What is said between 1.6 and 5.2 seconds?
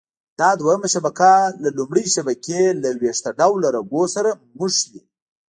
له لومړۍ شبکې له ویښته ډوله رګونو سره نښلي.